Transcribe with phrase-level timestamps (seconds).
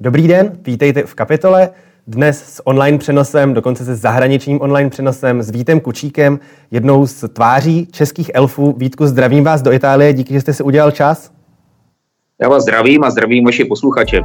[0.00, 1.70] Dobrý den, vítejte v kapitole.
[2.06, 6.38] Dnes s online přenosem, dokonce se zahraničním online přenosem s Vítem Kučíkem,
[6.70, 8.74] jednou z tváří českých elfů.
[8.78, 11.32] Vítku, zdravím vás do Itálie, díky, že jste si udělal čas.
[12.42, 14.20] Já vás zdravím a zdravím vaše posluchače.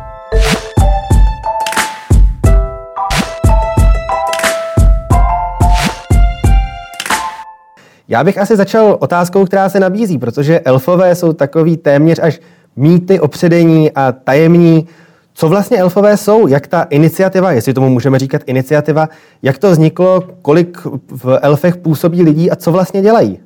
[8.07, 12.39] Já bych asi začal otázkou, která se nabízí, protože elfové jsou takový téměř až
[12.75, 14.87] mýty opředení a tajemní.
[15.33, 16.47] Co vlastně elfové jsou?
[16.47, 19.09] Jak ta iniciativa, jestli tomu můžeme říkat iniciativa,
[19.41, 20.77] jak to vzniklo, kolik
[21.11, 23.39] v elfech působí lidí a co vlastně dělají?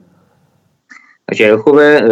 [1.30, 2.04] Takže elfové e,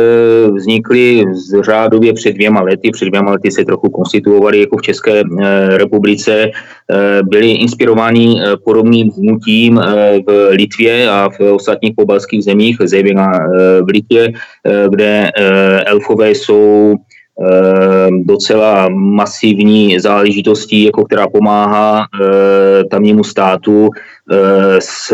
[0.51, 2.91] vznikly z řádově před dvěma lety.
[2.91, 5.23] Před dvěma lety se trochu konstituovali jako v České e,
[5.77, 6.31] republice.
[6.41, 6.51] E,
[7.23, 9.81] byli inspirováni podobným hnutím
[10.27, 13.31] v Litvě a v ostatních pobalských zemích, zejména
[13.81, 14.31] v Litvě,
[14.89, 15.31] kde
[15.85, 16.95] elfové jsou
[18.23, 22.05] docela masivní záležitostí, jako která pomáhá
[22.91, 23.89] tamnímu státu
[24.79, 25.13] s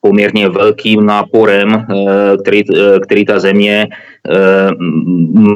[0.00, 1.86] poměrně velkým náporem,
[2.42, 2.62] který,
[3.02, 3.88] který ta země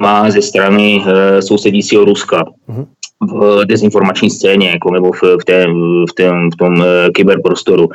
[0.01, 1.05] má ze strany
[1.41, 2.45] sousedícího Ruska.
[2.69, 2.87] Mm-hmm
[3.21, 5.67] v dezinformační scéně, jako nebo v, v, té,
[6.11, 7.89] v, tém, v tom kyberprostoru.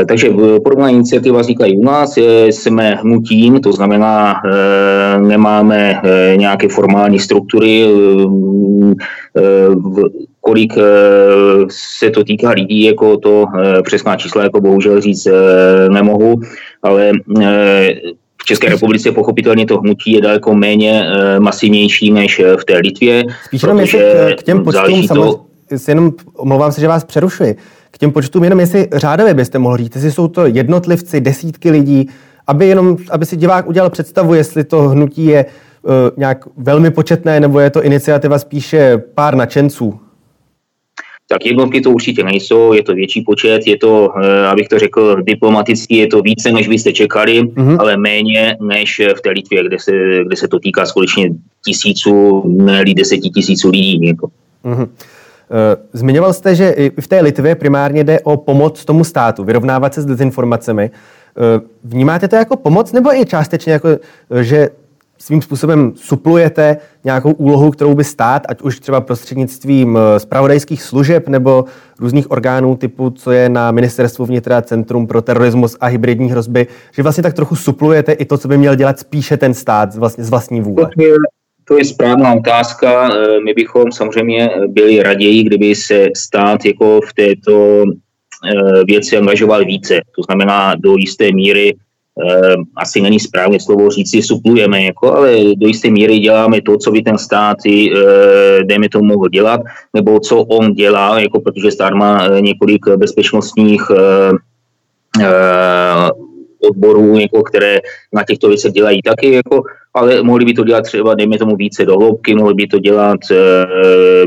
[0.00, 0.30] E, takže
[0.64, 2.16] podobná iniciativa vznikla i u nás.
[2.46, 7.86] Jsme hnutím, to znamená, e, nemáme e, nějaké formální struktury.
[9.74, 10.02] V,
[10.40, 10.72] kolik
[11.98, 13.44] se to týká lidí, jako to
[13.82, 15.28] přesná čísla jako bohužel říct
[15.90, 16.40] nemohu,
[16.82, 17.12] ale
[18.42, 21.04] v České republice pochopitelně to hnutí je daleko méně
[21.38, 23.24] masivnější než v té Litvě.
[23.44, 24.00] Spíš jenom jestli
[24.38, 25.40] k těm počtům to...
[25.88, 27.56] jenom omlouvám se, že vás přerušuji.
[27.90, 32.08] K těm počtům jenom jestli řádově byste mohl říct, jestli jsou to jednotlivci, desítky lidí,
[32.46, 35.46] aby jenom, aby si divák udělal představu, jestli to hnutí je
[35.82, 40.00] uh, nějak velmi početné, nebo je to iniciativa spíše pár nadšenců
[41.32, 45.22] tak jednotky to určitě nejsou, je to větší počet, je to, eh, abych to řekl
[45.22, 47.76] diplomaticky, je to více, než byste čekali, mm-hmm.
[47.80, 49.92] ale méně než v té Litvě, kde se,
[50.26, 51.30] kde se to týká skutečně
[51.64, 54.06] tisíců, ne deseti tisíců lidí.
[54.06, 54.28] Jako.
[54.64, 54.88] Mm-hmm.
[55.92, 60.02] Zmiňoval jste, že i v té Litvě primárně jde o pomoc tomu státu, vyrovnávat se
[60.02, 60.90] s dezinformacemi.
[61.84, 63.88] Vnímáte to jako pomoc, nebo i částečně jako,
[64.40, 64.68] že
[65.22, 71.28] svým způsobem suplujete nějakou úlohu, kterou by stát, ať už třeba prostřednictvím spravodajských eh, služeb
[71.28, 71.64] nebo
[72.00, 77.02] různých orgánů typu, co je na Ministerstvu vnitra Centrum pro terorismus a hybridní hrozby, že
[77.02, 80.30] vlastně tak trochu suplujete i to, co by měl dělat spíše ten stát vlastně z
[80.30, 80.90] vlastní vůle.
[81.64, 83.10] To je, správná otázka.
[83.12, 89.64] Eh, my bychom samozřejmě byli raději, kdyby se stát jako v této eh, věci angažoval
[89.64, 90.00] více.
[90.16, 91.74] To znamená do jisté míry
[92.76, 97.02] asi není správně slovo říci suplujeme, jako, ale do jisté míry děláme to, co by
[97.02, 99.60] ten stát, e, dejme tomu, mohl dělat,
[99.94, 104.30] nebo co on dělá, jako, protože stát má eh, několik bezpečnostních e,
[105.24, 106.10] e,
[106.68, 107.78] odborů, jako, které
[108.12, 109.62] na těchto věcech dělají taky, jako,
[109.94, 113.20] ale mohli by to dělat třeba, dejme tomu, více do hloubky, mohli by to dělat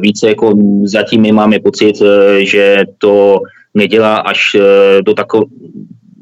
[0.02, 0.54] více, jako
[0.84, 1.96] zatím my máme pocit,
[2.40, 3.40] že to
[3.74, 4.56] nedělá až
[5.02, 5.46] do takové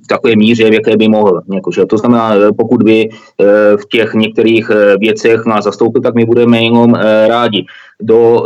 [0.04, 1.42] v takové míře, v jaké by mohl.
[1.54, 6.16] Jakože, to znamená, eh, pokud by eh, v těch některých eh, věcech nás zastoupil, tak
[6.16, 6.94] my budeme jenom
[7.28, 7.66] rádi
[8.02, 8.44] do,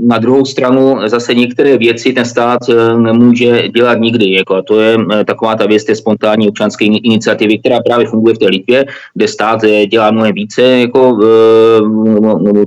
[0.00, 2.58] na druhou stranu zase některé věci ten stát
[2.96, 4.32] nemůže dělat nikdy.
[4.32, 8.38] Jako, a to je taková ta věc té spontánní občanské iniciativy, která právě funguje v
[8.38, 8.84] té Litvě,
[9.14, 9.60] kde stát
[9.90, 11.18] dělá mnohem více, jako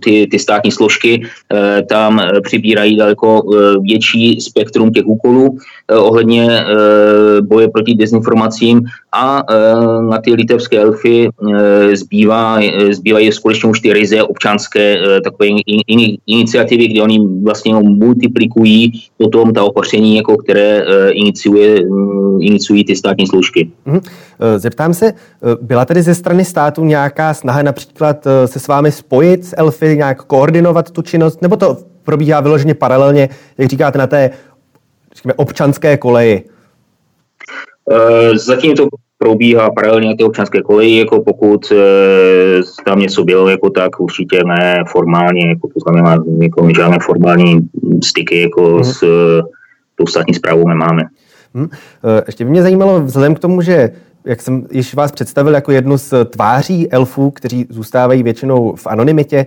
[0.01, 1.21] ty, ty státní složky
[1.89, 3.41] tam přibírají daleko
[3.81, 5.57] větší spektrum těch úkolů
[5.93, 6.65] ohledně
[7.41, 8.22] boje proti dezinformacím
[9.11, 9.43] a
[10.09, 11.29] na ty litevské elfy
[11.93, 12.59] zbývá,
[12.91, 15.47] zbývají skutečně už ty ryze občanské takové
[16.27, 21.83] iniciativy, kde oni vlastně multiplikují potom ta opatření, jako které iniciuje,
[22.39, 23.71] iniciují ty státní složky.
[23.85, 23.99] Mhm.
[24.57, 25.13] Zeptám se,
[25.61, 30.23] byla tedy ze strany státu nějaká snaha například se s vámi spojit s Elfy, nějak
[30.23, 34.29] koordinovat tu činnost, nebo to probíhá vyloženě paralelně, jak říkáte, na té
[35.35, 36.43] občanské koleji?
[38.35, 38.87] Zatím to
[39.17, 41.75] probíhá paralelně na té občanské koleji, jako pokud e,
[42.85, 47.59] tam něco bylo, jako tak určitě ne formálně, jako to znamená jako žádné formální
[48.03, 48.83] styky jako hmm.
[48.83, 49.03] s
[49.95, 51.03] tou státní zprávou nemáme.
[51.55, 51.69] Hmm.
[52.25, 53.89] Ještě by mě zajímalo, vzhledem k tomu, že
[54.25, 59.37] jak jsem již vás představil jako jednu z tváří elfů, kteří zůstávají většinou v anonymitě,
[59.37, 59.45] e,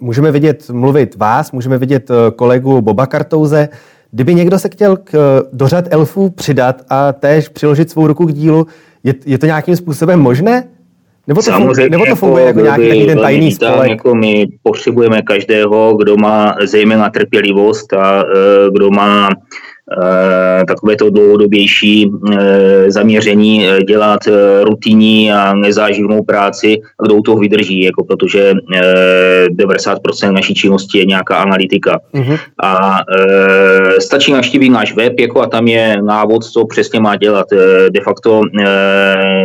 [0.00, 3.68] můžeme vidět mluvit vás, můžeme vidět kolegu Boba Kartouze.
[4.12, 8.32] Kdyby někdo se chtěl k, do řad elfů přidat a též přiložit svou ruku k
[8.32, 8.66] dílu,
[9.04, 10.64] je, je to nějakým způsobem možné?
[11.26, 13.90] Nebo to, funguje, nebo to funguje jako, jako nějaký ten tajný spolek?
[13.90, 18.24] Jako my potřebujeme každého, kdo má zejména trpělivost a
[18.72, 19.34] kdo má Eh,
[20.68, 24.20] takové to dlouhodobější eh, zaměření eh, dělat
[24.62, 28.52] rutinní a nezáživnou práci, kdo u toho vydrží, jako protože
[29.50, 32.00] 90% naší činnosti je nějaká analytika.
[32.14, 32.38] Mm-hmm.
[32.62, 32.98] A
[33.98, 37.46] stačí navštívit náš web, jako a tam je návod, co přesně má dělat.
[37.90, 38.40] De facto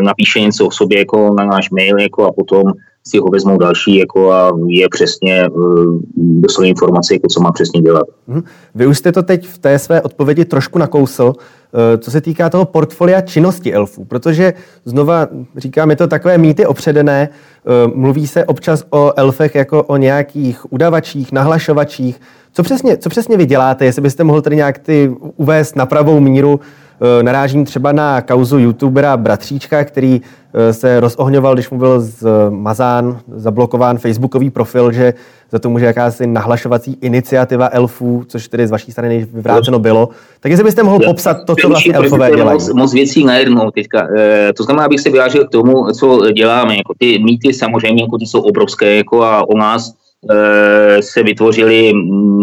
[0.01, 2.63] napíše něco o sobě jako na náš mail jako a potom
[3.07, 7.81] si ho vezmou další jako a je přesně uh, dostanou informace, jako co má přesně
[7.81, 8.03] dělat.
[8.27, 8.43] Mhm.
[8.75, 12.49] Vy už jste to teď v té své odpovědi trošku nakousl, eh, co se týká
[12.49, 14.53] toho portfolia činnosti elfů, protože
[14.85, 19.97] znova říkám, je to takové mýty opředené, eh, mluví se občas o elfech jako o
[19.97, 22.21] nějakých udavačích, nahlašovačích.
[22.53, 26.19] Co přesně, co přesně vy děláte, jestli byste mohl tady nějak ty uvést na pravou
[26.19, 26.59] míru,
[27.01, 33.19] Eh, narážím třeba na kauzu youtubera Bratříčka, který eh, se rozohňoval, když mu byl zmazán,
[33.35, 35.13] zablokován facebookový profil, že
[35.51, 40.09] za to může jakási nahlašovací iniciativa elfů, což tedy z vaší strany vyvráceno bylo.
[40.39, 42.53] Tak jestli byste mohl popsat to, co vlastně elfové dělají.
[42.53, 44.07] Moc, moc věcí najednou teďka.
[44.17, 46.77] E, to znamená, abych se vyjádřil k tomu, co děláme.
[46.77, 50.04] Jako ty mýty samozřejmě jako ty jsou obrovské jako a o nás Eh,
[50.99, 51.93] se vytvořily,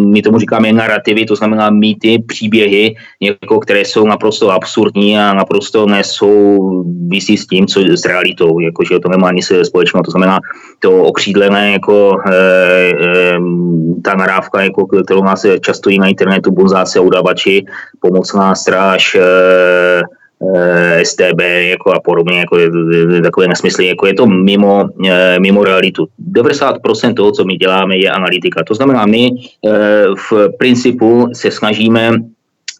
[0.07, 5.87] my tomu říkáme narrativy, to znamená mýty, příběhy, jako, které jsou naprosto absurdní a naprosto
[5.87, 10.39] nesou vysí s tím, co s realitou, jakože to nemá nic společného, to znamená
[10.79, 13.39] to okřídlené, jako e, e,
[14.05, 17.65] ta narávka, jako, kterou nás často i na internetu bonzáci a udavači,
[18.01, 20.22] pomocná stráž, e, Eh,
[21.03, 21.41] STB
[21.71, 22.59] jako a podobně, jako
[23.23, 26.07] takové nesmysly, jako je to mimo, eh, mimo realitu.
[26.19, 28.65] 90% toho, co my děláme, je analytika.
[28.65, 29.31] To znamená, my
[29.67, 29.71] eh,
[30.31, 32.11] v principu se snažíme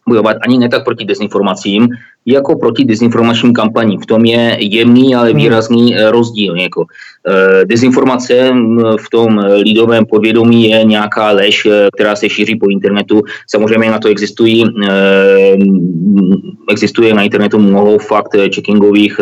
[0.07, 1.87] bojovat ani ne tak proti dezinformacím,
[2.25, 3.99] jako proti dezinformačním kampaním.
[3.99, 5.37] V tom je jemný, ale hmm.
[5.37, 6.55] výrazný eh, rozdíl.
[6.55, 6.85] Jako.
[7.27, 8.51] Eh, dezinformace
[8.99, 13.21] v tom lidovém podvědomí je nějaká lež, eh, která se šíří po internetu.
[13.47, 14.65] Samozřejmě na to existují,
[16.71, 19.19] existuje na internetu mnoho fakt checkingových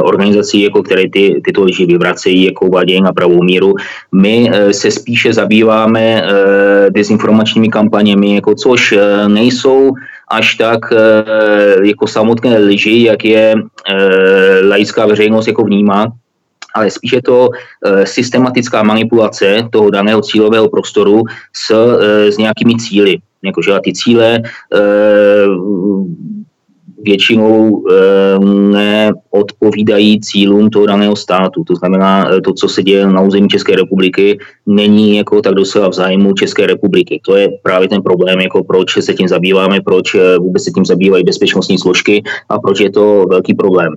[0.00, 3.74] organizací, jako které ty, tyto lži vyvracejí, jako uvádějí na pravou míru.
[4.12, 6.22] My se spíše zabýváme
[6.90, 8.94] dezinformačními kampaněmi, jako což
[9.28, 9.92] nejsou
[10.32, 16.06] až tak eh, jako samotné lži, jak je eh, laická veřejnost jako vnímá,
[16.74, 21.22] ale spíše to eh, systematická manipulace toho daného cílového prostoru
[21.52, 21.70] s,
[22.28, 23.18] s nějakými cíly.
[23.44, 24.38] Jakože a ty cíle
[27.02, 31.64] většinou eh, neodpovídají cílům toho daného státu.
[31.64, 35.88] To znamená, eh, to, co se děje na území České republiky, není jako tak docela
[35.88, 37.20] v zájmu České republiky.
[37.26, 40.84] To je právě ten problém, jako proč se tím zabýváme, proč eh, vůbec se tím
[40.84, 43.92] zabývají bezpečnostní složky a proč je to velký problém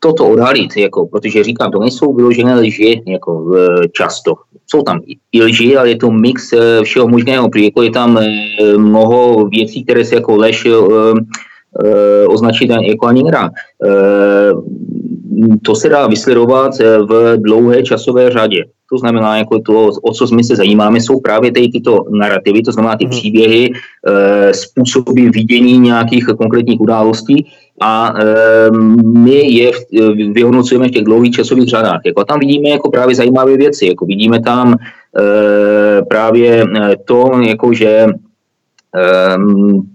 [0.00, 3.52] toto odhalit, jako, protože říkám, to nejsou vyložené lži jako,
[3.92, 4.34] často.
[4.66, 5.00] Jsou tam
[5.32, 8.28] i lži, ale je to mix e, všeho možného, protože jako je tam e,
[8.76, 10.70] mnoho věcí, které se jako lež e,
[12.26, 13.50] označit jako ani nedá.
[15.62, 16.72] To se dá vysledovat
[17.08, 18.64] v dlouhé časové řadě.
[18.92, 22.72] To znamená, jako to, o co my se zajímáme, jsou právě ty, tyto narrativy, to
[22.72, 23.10] znamená ty mhm.
[23.10, 23.70] příběhy,
[24.52, 27.46] způsoby vidění nějakých konkrétních událostí,
[27.80, 28.14] a
[29.04, 29.70] my je
[30.32, 32.00] vyhodnocujeme v těch dlouhých časových řadách.
[32.06, 37.30] Jako, a tam vidíme jako právě zajímavé věci, jako vidíme tam e, právě e, to,
[37.42, 38.06] jako že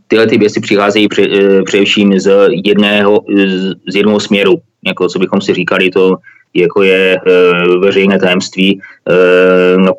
[0.07, 3.21] tyhle ty věci přicházejí pře, e, především z jedného,
[3.87, 4.55] z jednoho směru,
[4.87, 6.15] jako co bychom si říkali, to
[6.53, 7.19] jako je
[7.79, 8.81] veřejné tajemství.
[9.09, 9.91] E, na,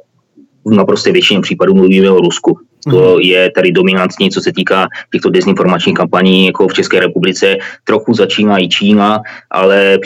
[0.64, 2.59] v naprosté většině případů mluvíme o Rusku.
[2.87, 3.21] Mhm.
[3.21, 7.57] je tady dominantní, co se týká těchto dezinformačních kampaní jako v České republice.
[7.85, 9.99] Trochu začíná i Čína, ale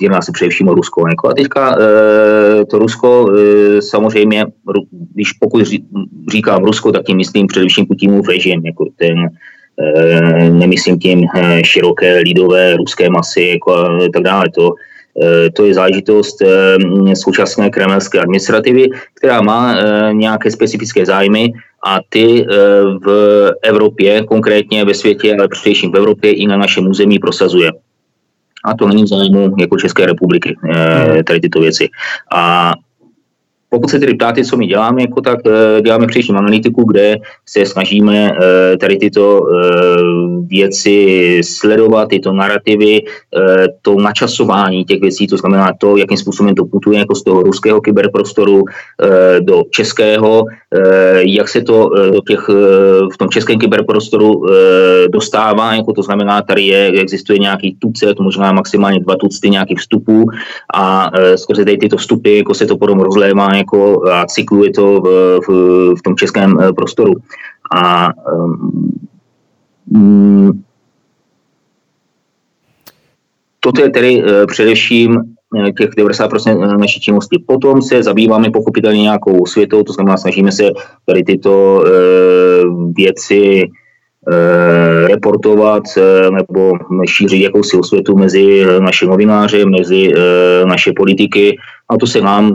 [0.00, 1.08] jedná se především o Rusko.
[1.08, 1.28] Jako.
[1.28, 4.46] A teďka e, to Rusko e, samozřejmě,
[5.14, 5.62] když pokud
[6.32, 9.28] říkám Rusko, tak tím myslím především Putinův režim, jako ten
[9.78, 11.26] e, nemyslím tím
[11.64, 14.44] široké lidové ruské masy jako a tak dále.
[14.54, 14.74] To,
[15.52, 16.42] to je záležitost
[17.14, 19.76] současné kremelské administrativy, která má
[20.12, 21.52] nějaké specifické zájmy
[21.84, 22.56] a ty eh,
[23.06, 23.08] v
[23.62, 27.72] Evropě, konkrétně ve světě, ale především v Evropě i na našem území prosazuje.
[28.64, 31.88] A to není v zájmu jako České republiky, eh, tady tyto věci.
[32.32, 32.72] A
[33.74, 35.38] pokud se tedy ptáte, co my děláme, jako tak
[35.84, 37.16] děláme především analytiku, kde
[37.46, 38.30] se snažíme
[38.80, 39.40] tady tyto
[40.46, 43.00] věci sledovat, tyto narrativy,
[43.82, 47.80] to načasování těch věcí, to znamená to, jakým způsobem to putuje jako z toho ruského
[47.80, 48.62] kyberprostoru
[49.40, 50.44] do českého,
[51.16, 52.48] jak se to do těch,
[53.14, 54.46] v tom českém kyberprostoru
[55.12, 60.24] dostává, jako to znamená, tady je, existuje nějaký tucet, možná maximálně dva tucty nějakých vstupů
[60.74, 65.06] a skrze tady tyto vstupy jako se to potom rozlévá jako a cykluje to v,
[65.46, 65.48] v,
[65.98, 67.12] v tom českém eh, prostoru.
[67.76, 68.08] A
[69.90, 70.62] um,
[73.60, 77.44] toto je tedy uh, především eh, těch 90% naší činnosti.
[77.46, 80.64] Potom se zabýváme pochopitelně nějakou světou, to znamená, snažíme se
[81.06, 81.84] tady tyto
[82.96, 83.68] věci
[85.06, 86.72] reportovat uh, nebo
[87.08, 90.12] šířit jakousi osvětu mezi naše novináře, mezi
[90.64, 91.56] naše politiky
[91.88, 92.54] a to se nám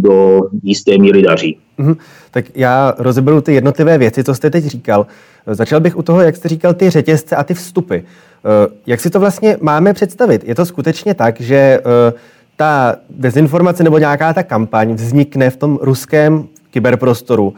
[0.00, 1.58] do jisté míry daří.
[1.78, 1.96] Mm-hmm.
[2.30, 5.06] Tak já rozeberu ty jednotlivé věci, co jste teď říkal.
[5.46, 7.96] Začal bych u toho, jak jste říkal, ty řetězce a ty vstupy.
[7.96, 8.02] Eh,
[8.86, 10.44] jak si to vlastně máme představit?
[10.44, 12.12] Je to skutečně tak, že eh,
[12.56, 17.54] ta dezinformace nebo nějaká ta kampaň vznikne v tom ruském kyberprostoru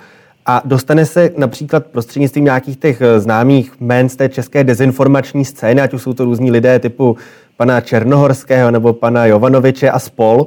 [0.50, 5.80] a dostane se například prostřednictvím nějakých těch eh, známých jmén z té české dezinformační scény,
[5.80, 7.16] ať už jsou to různí lidé typu
[7.57, 10.47] pana Černohorského nebo pana Jovanoviče a spol,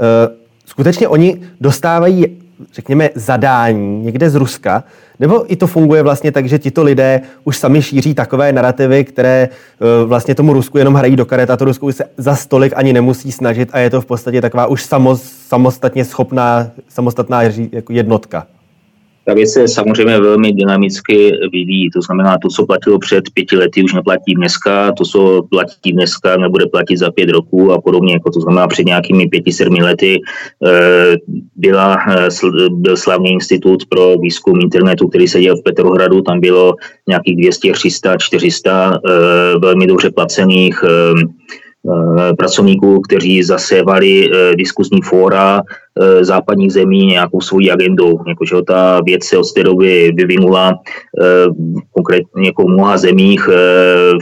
[0.00, 0.34] Eh,
[0.66, 2.26] skutečně oni dostávají,
[2.72, 4.84] řekněme, zadání někde z Ruska,
[5.18, 9.48] nebo i to funguje vlastně tak, že tito lidé už sami šíří takové narrativy, které
[9.48, 12.92] eh, vlastně tomu Rusku jenom hrají do karet a to Rusku se za stolik ani
[12.92, 14.88] nemusí snažit a je to v podstatě taková už
[15.48, 17.42] samostatně schopná, samostatná
[17.72, 18.46] jako jednotka?
[19.30, 21.90] Ta věc se samozřejmě velmi dynamicky vyvíjí.
[21.90, 26.36] To znamená, to, co platilo před pěti lety, už neplatí dneska, to, co platí dneska,
[26.36, 28.12] nebude platit za pět roků a podobně.
[28.12, 30.20] Jako to znamená, před nějakými pěti, sedmi lety
[30.66, 31.16] eh,
[31.56, 32.28] byla, eh,
[32.70, 36.22] byl slavný institut pro výzkum internetu, který se dělal v Petrohradu.
[36.22, 36.74] Tam bylo
[37.08, 39.00] nějakých 200, 300, 400
[39.62, 41.26] velmi dobře placených Eh,
[42.36, 48.18] pracovníků, kteří zasévali eh, diskusní fóra eh, západních zemí nějakou svojí agendou.
[48.28, 50.74] Jakože ta věc se od té doby vyvinula
[51.90, 53.48] konkrétně jako v mnoha zemích,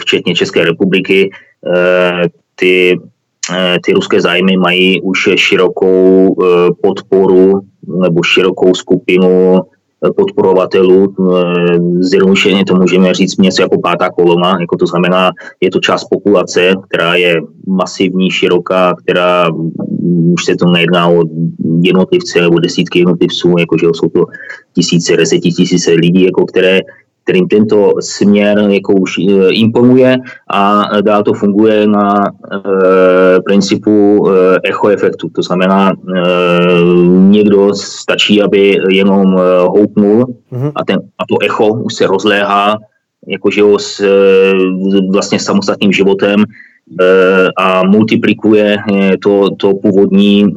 [0.01, 1.31] včetně České republiky.
[2.55, 3.01] Ty,
[3.85, 6.37] ty ruské zájmy mají už širokou
[6.83, 7.61] podporu
[8.01, 9.61] nebo širokou skupinu
[10.17, 11.15] podporovatelů.
[11.19, 16.05] Eh, zjednodušeně to můžeme říct něco jako pátá kolona, jako to znamená, je to část
[16.11, 19.51] populace, která je masivní, široká, která
[20.33, 21.25] už se to nejedná o
[21.83, 24.25] jednotlivce nebo desítky jednotlivců, jakože jsou to
[24.75, 26.81] tisíce, desetitisíce lidí, jako které
[27.29, 30.17] kterým tento směr jako už eh, imponuje
[30.51, 35.29] a dál to funguje na e, principu e, echo efektu.
[35.29, 35.95] To znamená, e,
[37.29, 40.73] někdo stačí, aby jenom houpnul mm-hmm.
[40.75, 42.79] a, ten, a to echo už se rozléhá
[43.27, 44.05] jakože s
[45.13, 46.45] vlastně samostatným životem
[47.57, 48.77] a multiplikuje
[49.23, 50.55] to, to původní,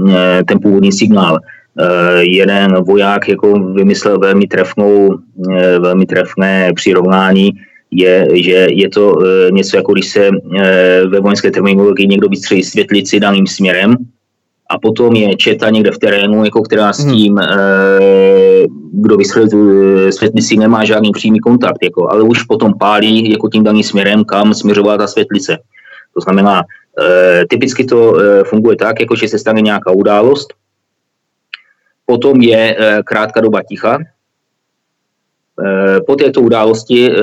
[0.48, 1.40] ten původní signál.
[1.82, 5.10] Eh, jeden voják jako vymyslel velmi trefnou,
[5.52, 7.52] eh, velmi trefné přirovnání,
[7.92, 10.30] je, že je to eh, něco jako když se
[11.08, 13.96] ve vojenské terminologii někdo vystřelí světlici daným směrem
[14.70, 17.14] a potom je četa někde v terénu, jako která s hmm.
[17.14, 17.40] tím,
[18.94, 19.58] kdo vystřelil tu
[20.12, 24.54] světlici, nemá žádný přímý kontakt, jako, ale už potom pálí jako tím daným směrem, kam
[24.54, 25.58] směřovala ta světlice.
[26.14, 26.64] To znamená,
[27.50, 28.14] typicky to
[28.46, 30.54] funguje tak, jako že se stane nějaká událost,
[32.12, 33.96] Potom je eh, krátká doba ticha.
[33.96, 34.04] Eh,
[36.04, 37.16] po této události eh,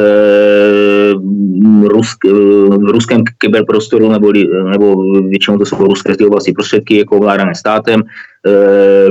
[2.73, 4.33] v ruském kyberprostoru nebo,
[4.73, 4.97] nebo
[5.29, 8.03] většinou to jsou ruské sdělovací prostředky jako ovládané státem,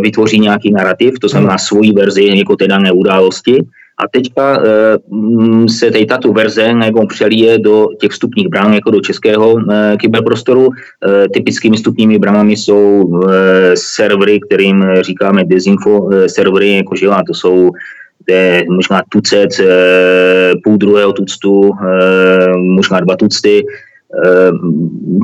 [0.02, 3.66] vytvoří nějaký narrativ, to znamená svoji verzi jako té dané události
[3.98, 9.02] a teďka e, se tady tato verze jako přelíje do těch vstupních bran, jako do
[9.02, 10.70] českého e, kyberprostoru.
[10.70, 13.12] E, typickými vstupními branami jsou
[13.74, 17.72] servery, kterým říkáme dezinfo servery, jakože to jsou
[18.30, 19.50] je možná tucet,
[20.64, 21.72] půl druhého tuctu,
[22.76, 23.66] možná dva tucty.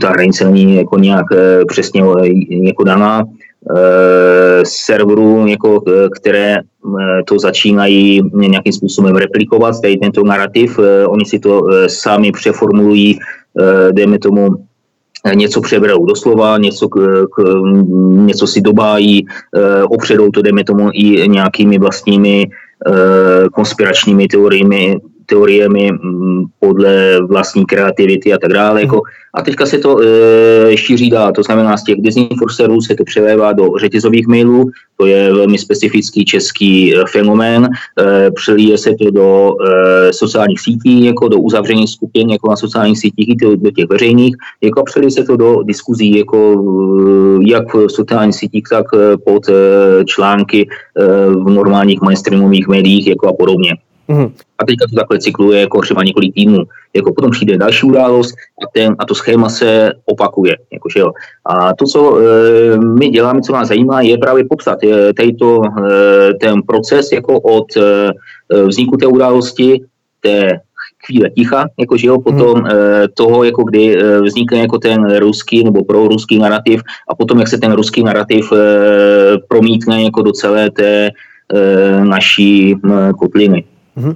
[0.02, 1.26] Ta hranice není jako nějak
[1.68, 2.04] přesně
[2.50, 3.24] jako daná.
[3.72, 10.80] Eh, serverů, jako, eh, které eh, to začínají nějakým způsobem replikovat, tady tento narrativ.
[11.08, 13.20] Oni si to sami přeformulují,
[13.92, 14.48] dejme tomu,
[15.36, 17.44] něco přeberou doslova, něco, k, k,
[18.26, 19.26] něco si dobájí,
[19.90, 22.50] opředou to, dejme tomu, i nějakými vlastními
[23.54, 25.00] konspiračními teoriemi,
[25.34, 28.82] teoriemi mm, podle vlastní kreativity a tak dále.
[28.82, 29.02] Jako,
[29.34, 33.54] a teďka se to e, šíří dál, to znamená z těch dezinforcerů se to přelévá
[33.54, 39.56] do řetězových mailů, to je velmi specifický český e, fenomén, e, přelíje se to do
[39.58, 43.90] e, sociálních sítí, jako do uzavřených skupin, jako na sociálních sítích, i do, do těch
[43.90, 48.86] veřejných, jako a přelíje se to do diskuzí, jako e, jak v sociálních sítích, tak
[48.94, 49.54] e, pod e,
[50.06, 50.70] články e,
[51.30, 53.74] v normálních mainstreamových médiích, jako a podobně.
[54.10, 54.32] Mm-hmm.
[54.60, 56.64] A teďka to takhle cykluje jako třeba několik týdnů.
[56.94, 60.58] Jako potom přijde další událost a, ten, a to schéma se opakuje.
[60.74, 61.12] Jakože jo.
[61.46, 66.34] A to, co e, my děláme, co nás zajímá, je právě popsat je, to, e,
[66.34, 68.14] ten proces jako od e,
[68.68, 69.82] vzniku té události,
[70.22, 70.60] té
[71.06, 72.68] chvíle ticha, jakože jo, potom hmm.
[72.68, 77.48] e, toho, jako kdy e, vznikne jako ten ruský nebo proruský narrativ a potom, jak
[77.48, 78.58] se ten ruský narrativ e,
[79.48, 81.10] promítne jako do celé té
[81.54, 83.64] e, naší e, kotliny.
[83.98, 84.16] Mm-hmm.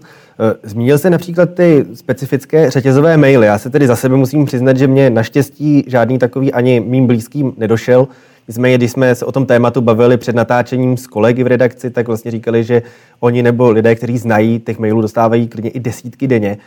[0.63, 3.47] Zmínil jste například ty specifické řetězové maily.
[3.47, 7.53] Já se tedy za sebe musím přiznat, že mě naštěstí žádný takový ani mým blízkým
[7.57, 8.07] nedošel.
[8.47, 12.07] Nicméně, když jsme se o tom tématu bavili před natáčením s kolegy v redakci, tak
[12.07, 12.81] vlastně říkali, že
[13.19, 16.57] oni nebo lidé, kteří znají, těch mailů dostávají klidně i desítky denně.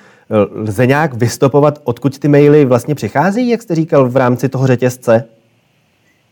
[0.55, 5.25] Lze nějak vystopovat, odkud ty maily vlastně přichází, jak jste říkal, v rámci toho řetězce?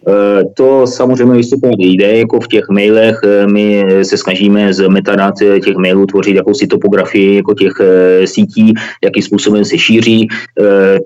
[0.07, 5.35] Eh, to samozřejmě vystupovat jde, jako v těch mailech eh, my se snažíme z metadat
[5.43, 7.73] eh, těch mailů tvořit jakousi topografii jako těch
[8.25, 8.75] sítí,
[9.05, 10.29] jakým způsobem se šíří.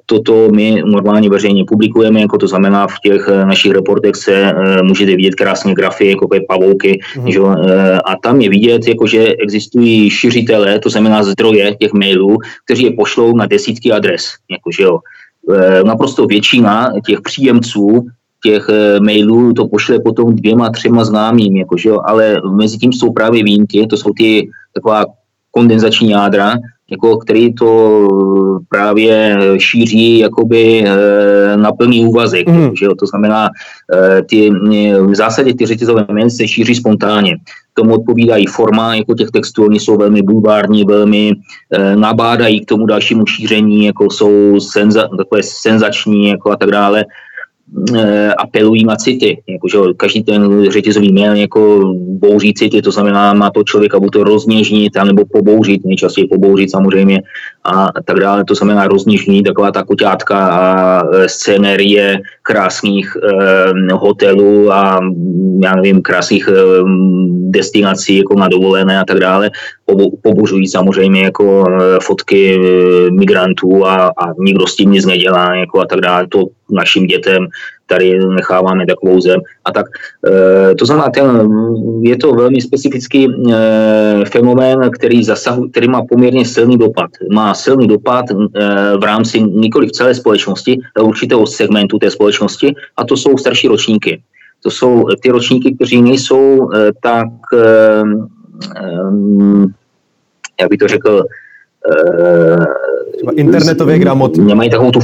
[0.06, 5.34] Toto my normálně veřejně publikujeme, jako to znamená v těch našich reportech se můžete vidět
[5.34, 7.30] krásně grafy, jako pavouky, mm.
[7.30, 7.40] že?
[8.04, 12.92] a tam je vidět, jako že existují šiřitele, to znamená zdroje těch mailů, kteří je
[12.92, 14.98] pošlou na desítky adres, jako, že jo.
[15.84, 18.06] Naprosto většina těch příjemců
[18.42, 23.44] těch eh, mailů to pošle potom dvěma, třema známým, jakože, ale mezi tím jsou právě
[23.44, 25.04] výjimky, to jsou ty taková
[25.50, 26.54] kondenzační jádra,
[26.90, 28.08] jako který to
[28.68, 32.48] právě šíří jakoby eh, na plný úvazek.
[32.48, 32.76] Mm.
[32.76, 32.94] Že jo?
[32.94, 33.48] To znamená,
[33.94, 34.50] eh, ty,
[35.00, 37.36] v zásadě ty řetězové maily se šíří spontánně.
[37.74, 41.32] Tomu odpovídá i forma jako těch textů, oni jsou velmi bulvární, velmi
[41.94, 47.04] nabádají k tomu dalšímu šíření, jako jsou senza, takové senzační jako a tak dále.
[47.94, 49.42] Eh, apelují na city.
[49.48, 54.12] Jako, že každý ten řetězový mail jako bouří city, to znamená, má to člověka buď
[54.12, 57.22] to rozněžnit, nebo pobouřit, nejčastěji pobouřit samozřejmě
[57.64, 58.44] a tak dále.
[58.44, 65.00] To znamená rozněžnit taková ta koťátka a eh, scénerie krásných eh, hotelů a
[65.62, 66.54] já nevím, krásných eh,
[67.48, 69.50] destinací jako na dovolené a tak dále.
[70.22, 72.58] Pobožují samozřejmě jako eh, fotky
[73.10, 76.26] migrantů a, a nikdo s tím nic nedělá jako a tak dále.
[76.28, 77.46] To našim dětem
[77.86, 79.40] tady necháváme takovou zem.
[79.64, 79.86] A tak
[80.78, 81.48] to znamená, ten,
[82.02, 83.28] je to velmi specifický
[84.32, 87.10] fenomén, který, zasahu, který má poměrně silný dopad.
[87.32, 88.24] Má silný dopad
[89.00, 93.68] v rámci nikoli v celé společnosti, ale určitého segmentu té společnosti a to jsou starší
[93.68, 94.22] ročníky.
[94.62, 96.70] To jsou ty ročníky, kteří nejsou
[97.02, 97.28] tak,
[100.60, 101.24] jak bych to řekl,
[103.16, 104.46] Třeba internetově gramotní.
[104.46, 105.00] Nemají takovou tu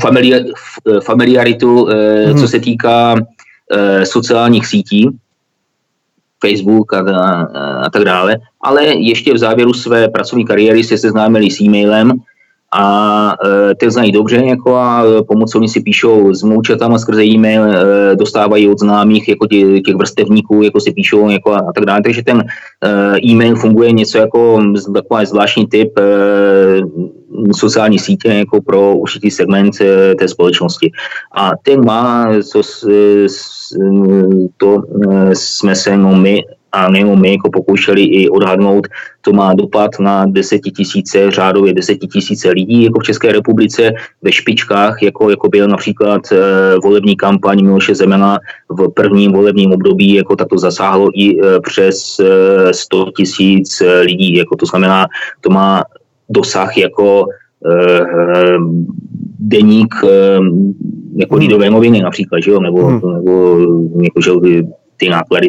[1.02, 2.38] familiaritu, hmm.
[2.40, 3.16] co se týká
[4.04, 5.10] sociálních sítí,
[6.40, 7.42] Facebook a, a,
[7.86, 12.12] a tak dále, ale ještě v závěru své pracovní kariéry se seznámili s e-mailem
[12.72, 13.34] a
[13.70, 17.62] e, ty znají dobře jako a e, pomocí oni si píšou s moučatama skrze e-mail,
[17.64, 21.84] e, dostávají od známých jako tě, těch vrstevníků, jako si píšou jako a, a tak
[21.84, 22.44] dále, takže ten
[22.84, 24.62] e, e-mail funguje něco jako
[24.94, 26.02] takový zvláštní typ e,
[27.56, 30.92] sociální sítě jako pro určitý segment e, té společnosti.
[31.34, 32.84] A ten má, co s,
[33.26, 33.72] s,
[34.56, 38.86] to e, jsme se no my a nejenom my jako pokoušeli i odhadnout,
[39.20, 45.30] to má dopad na desetitisíce, řádově desetitisíce lidí jako v České republice ve špičkách, jako,
[45.30, 46.36] jako byl například e,
[46.82, 52.20] volební kampaň Miloše Zemena v prvním volebním období, jako tak to zasáhlo i e, přes
[52.20, 55.06] e, 100 tisíc lidí, jako to znamená,
[55.40, 55.84] to má
[56.28, 57.26] dosah jako
[57.66, 58.56] e,
[59.38, 60.08] deník e,
[61.16, 61.42] jako hmm.
[61.42, 62.60] lidové noviny například, že jo?
[62.60, 63.00] nebo, hmm.
[63.14, 63.58] nebo
[64.02, 64.30] jako, že
[64.96, 65.48] ty náklady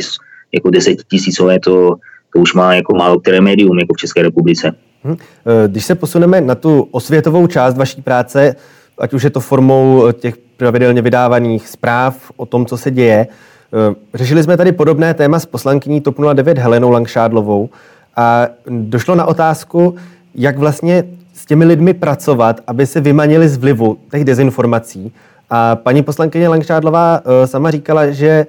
[0.53, 1.95] jako desetitisícové, to,
[2.33, 4.75] to už má jako málo které médium jako v České republice.
[5.03, 5.15] Hm.
[5.15, 8.55] Eh, když se posuneme na tu osvětovou část vaší práce,
[8.97, 13.95] ať už je to formou těch pravidelně vydávaných zpráv o tom, co se děje, eh,
[14.13, 17.69] řešili jsme tady podobné téma s poslankyní TOP 09 Helenou Langšádlovou
[18.15, 19.95] a došlo na otázku,
[20.35, 25.11] jak vlastně s těmi lidmi pracovat, aby se vymanili z vlivu těch dezinformací.
[25.49, 28.45] A paní poslankyně Langšádlová sama říkala, že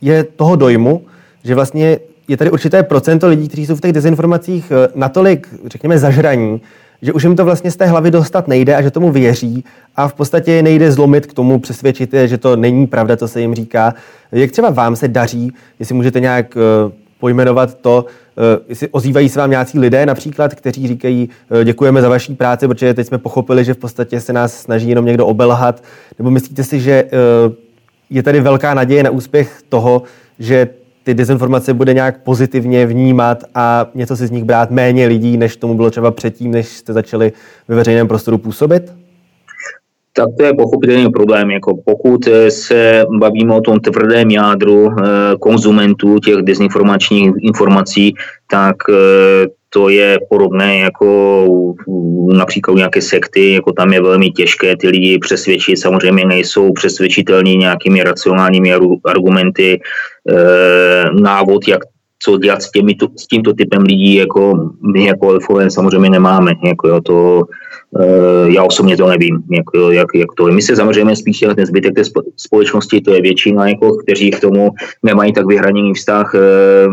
[0.00, 1.02] je toho dojmu,
[1.44, 1.98] že vlastně
[2.28, 6.60] je tady určité procento lidí, kteří jsou v těch dezinformacích eh, natolik, řekněme, zažraní,
[7.02, 9.64] že už jim to vlastně z té hlavy dostat nejde a že tomu věří
[9.96, 13.40] a v podstatě nejde zlomit k tomu přesvědčit je, že to není pravda, co se
[13.40, 13.94] jim říká.
[14.32, 19.40] Jak třeba vám se daří, jestli můžete nějak uh, pojmenovat to, uh, jestli ozývají se
[19.40, 21.28] vám nějací lidé například, kteří říkají,
[21.64, 25.04] děkujeme za vaší práci, protože teď jsme pochopili, že v podstatě se nás snaží jenom
[25.04, 25.82] někdo obelhat,
[26.18, 27.04] nebo myslíte si, že
[28.10, 30.02] je tady velká naděje na úspěch toho,
[30.38, 30.68] že
[31.08, 35.56] ty dezinformace bude nějak pozitivně vnímat a něco si z nich brát méně lidí, než
[35.56, 37.32] tomu bylo třeba předtím, než jste začali
[37.68, 38.92] ve veřejném prostoru působit?
[40.12, 41.50] tak to je pochopitelný problém.
[41.50, 45.02] Jako pokud eh, se bavíme o tom tvrdém jádru eh,
[45.40, 48.14] konzumentů těch dezinformačních informací,
[48.50, 51.46] tak eh, to je podobné jako
[52.32, 58.02] například nějaké sekty, jako tam je velmi těžké ty lidi přesvědčit, samozřejmě nejsou přesvědčitelní nějakými
[58.02, 59.80] racionálními argumenty,
[61.20, 61.80] návod, jak
[62.22, 66.88] co dělat s, těmi, s tímto typem lidí, jako my jako elfové samozřejmě nemáme, jako
[66.88, 67.42] jo, to
[67.96, 70.54] Eh, já osobně to nevím, jak, jak, jak to je.
[70.54, 72.02] My se samozřejmě spíš ten zbytek té
[72.36, 74.70] společnosti, to je většina, jako, kteří k tomu
[75.02, 76.88] nemají tak vyhraněný vztah, eh,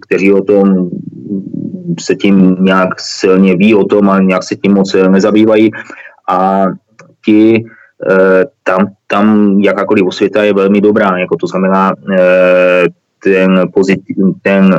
[0.00, 0.90] kteří o tom
[2.00, 5.70] se tím nějak silně ví o tom a nějak se tím moc nezabývají.
[6.28, 6.64] A
[7.24, 7.64] ti
[8.62, 12.84] tam, tam jakákoliv osvěta je velmi dobrá, jako to znamená eh,
[13.22, 14.78] ten, pozitiv, ten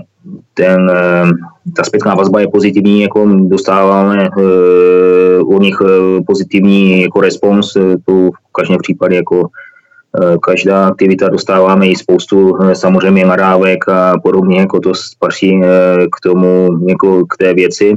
[0.54, 1.30] ten, eh,
[1.76, 5.78] ta zpětná vazba je pozitivní, jako dostáváme uh, nich
[6.28, 7.74] pozitivní jako respons,
[8.06, 9.50] tu v každém případě jako
[10.42, 15.62] každá aktivita dostáváme i spoustu samozřejmě narávek a podobně, jako to patří
[16.12, 17.96] k tomu, jako k té věci.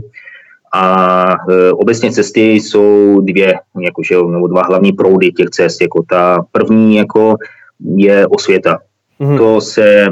[0.76, 1.26] A
[1.72, 5.80] obecně cesty jsou dvě, jakože, nebo dva hlavní proudy těch cest.
[5.80, 7.36] Jako ta první jako
[7.96, 8.78] je osvěta.
[9.20, 9.38] Mm-hmm.
[9.38, 10.06] To se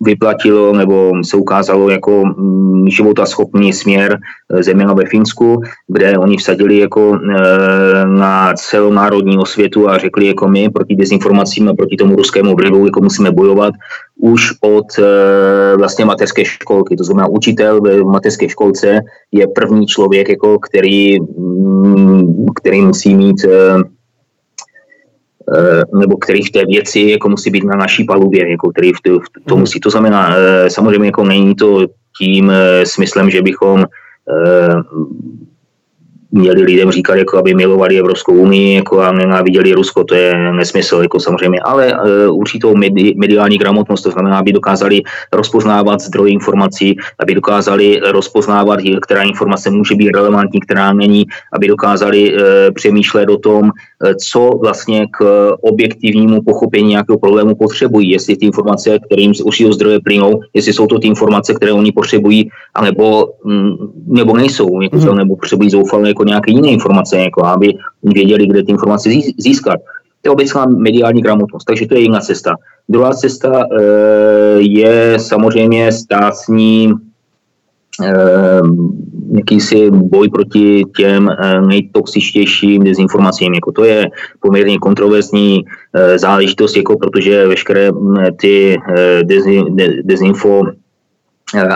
[0.00, 4.18] vyplatilo nebo se ukázalo jako mm, životaschopný směr
[4.54, 10.48] eh, zejména ve Finsku, kde oni vsadili jako eh, na celonárodní osvětu a řekli jako
[10.48, 13.74] my proti dezinformacím a proti tomu ruskému vlivu jako musíme bojovat
[14.20, 16.96] už od eh, vlastně mateřské školky.
[16.96, 19.00] To znamená, učitel v mateřské školce
[19.32, 23.46] je první člověk, jako který, mm, který musí mít
[25.98, 29.18] nebo který v té věci jako musí být na naší palubě, jako který v to,
[29.18, 29.60] v to mhm.
[29.60, 29.80] musí.
[29.80, 31.86] To znamená, eh, samozřejmě jako není to
[32.18, 33.84] tím eh, smyslem, že bychom
[36.32, 40.96] měli lidem říkat, jako aby milovali Evropskou unii jako a nenáviděli Rusko, to je nesmysl,
[40.96, 46.96] jako samozřejmě, ale uh, určitou medi, mediální gramotnost, to znamená, aby dokázali rozpoznávat zdroje informací,
[47.18, 52.40] aby dokázali rozpoznávat, která informace může být relevantní, která není, aby dokázali uh,
[52.74, 58.98] přemýšlet o tom, uh, co vlastně k objektivnímu pochopení nějakého problému potřebují, jestli ty informace,
[59.06, 63.76] kterým z určitého zdroje plynou, jestli jsou to ty informace, které oni potřebují, anebo, mm,
[64.06, 65.16] nebo nejsou, jako, mm.
[65.16, 69.78] nebo potřebují zoufalé jako nějaké jiné informace, jako aby věděli, kde ty informace získat.
[70.22, 72.54] To je obecná mediální gramotnost, takže to je jedna cesta.
[72.88, 73.82] Druhá cesta e,
[74.58, 78.12] je samozřejmě státní e,
[79.36, 83.54] jakýsi boj proti těm e, nejtoxičtějším dezinformacím.
[83.54, 84.08] Jako to je
[84.40, 85.64] poměrně kontroverzní
[86.16, 87.90] záležitost, jako protože veškeré
[88.40, 88.76] ty
[89.22, 90.62] dezi, de, dezinfo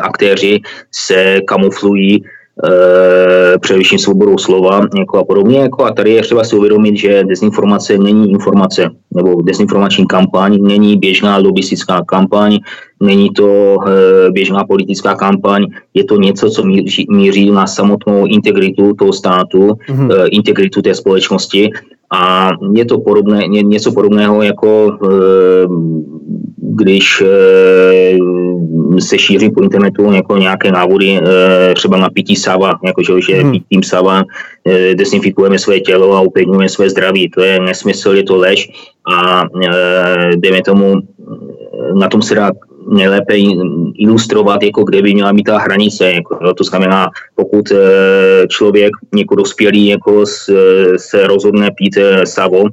[0.02, 0.60] aktéři
[0.92, 2.24] se kamuflují
[2.62, 5.58] e, především svobodou slova jako a podobně.
[5.58, 10.96] Jako a tady je třeba si uvědomit, že dezinformace není informace, nebo dezinformační kampaň není
[10.96, 12.58] běžná lobistická kampaň,
[13.00, 18.94] není to e, běžná politická kampaň, je to něco, co míří, míří na samotnou integritu
[18.94, 20.12] toho státu, mm-hmm.
[20.12, 21.70] e, integritu té společnosti
[22.14, 25.16] a je to podobné, ně, něco podobného jako e,
[26.74, 28.18] když e,
[29.00, 33.52] se šíří po internetu jako nějaké návody e, třeba na pití sava, jako že, hmm.
[33.52, 34.22] pitím sava
[34.64, 37.30] e, desinfikujeme své tělo a upevňujeme své zdraví.
[37.30, 38.68] To je nesmysl, je to lež
[39.06, 40.94] a e, dejme tomu,
[41.94, 42.50] na tom se dá
[42.88, 43.34] nejlépe
[43.98, 46.12] ilustrovat, jako kde by měla být ta hranice.
[46.12, 47.76] Jako, to znamená, pokud e,
[48.48, 50.24] člověk, jako dospělý, jako
[50.96, 52.64] se rozhodne pít e, savo,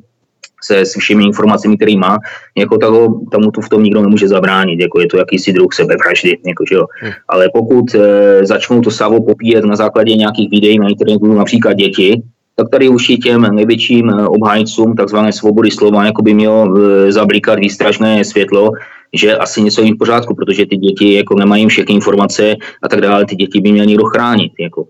[0.64, 2.18] se s všemi informacemi, které má,
[2.58, 6.38] jako toho, tomu tu v tom nikdo nemůže zabránit, jako je to jakýsi druh sebevraždy,
[6.48, 6.86] jako, že jo.
[7.00, 7.12] Hmm.
[7.30, 12.22] Ale pokud e, začnou to savo popíjet na základě nějakých videí na internetu, například děti,
[12.56, 18.24] tak tady už těm největším obhájcům takzvané svobody slova jako by mělo e, zablikat výstražné
[18.24, 18.72] světlo,
[19.14, 23.02] že asi něco je v pořádku, protože ty děti jako nemají všechny informace a tak
[23.02, 24.52] dále, ty děti by měly někdo chránit.
[24.60, 24.88] Jako.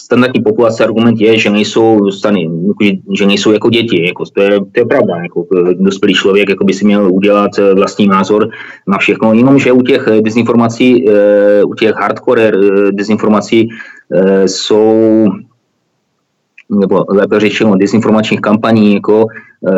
[0.00, 2.50] standardní populace argument je, že nejsou, stany,
[3.18, 4.06] že nejsou jako děti.
[4.06, 5.16] Jako, to, je, to je pravda.
[5.22, 5.46] Jako,
[5.78, 8.48] dospělý člověk jako by si měl udělat vlastní názor
[8.86, 9.34] na všechno.
[9.34, 11.04] Jenom, že u těch dezinformací,
[11.66, 12.52] u těch hardcore
[12.90, 13.68] dezinformací
[14.46, 15.26] jsou
[16.80, 19.26] nebo lépe řečeno dezinformačních kampaní, jako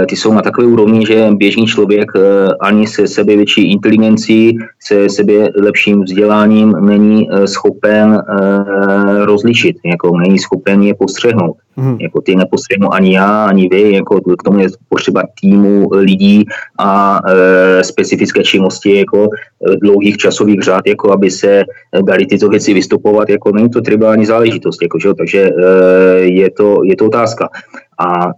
[0.09, 2.21] ty jsou na takové úrovni, že běžný člověk eh,
[2.61, 8.23] ani se sebe větší inteligencí, se sebe lepším vzděláním není eh, schopen
[9.25, 11.57] rozlišit, jako není schopen je postřehnout.
[11.77, 11.97] Hmm.
[12.01, 16.45] Jako ty nepostřehnu ani já, ani vy, jako k tomu je potřeba týmu lidí
[16.79, 19.29] a e, specifické činnosti, jako
[19.83, 21.65] dlouhých časových řád, jako aby se
[22.03, 25.15] dali tyto věci vystupovat, jako není to triviální záležitost, jako, že?
[25.15, 27.49] takže e, je, to, je to otázka.
[27.99, 28.33] A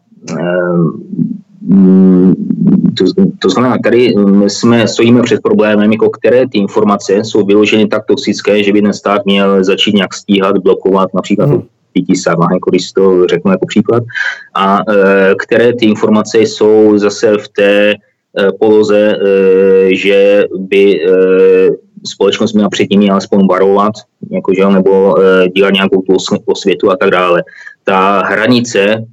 [2.98, 3.04] to,
[3.38, 8.06] to znamená, tady my jsme, stojíme před problémem, jako které ty informace jsou vyloženy tak
[8.06, 11.62] toxické, že by ten stát měl začít nějak stíhat, blokovat, například hmm.
[11.94, 14.02] dětí sama, jako když to řeknu jako příklad,
[14.54, 17.96] a e, které ty informace jsou zase v té e,
[18.60, 21.08] poloze, e, že by e,
[22.06, 23.92] společnost měla před nimi alespoň varovat,
[24.30, 27.44] jakože, nebo e, dělat nějakou tu osvětu a tak dále.
[27.84, 29.04] Ta hranice